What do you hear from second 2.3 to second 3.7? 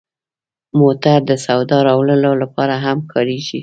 لپاره هم کارېږي.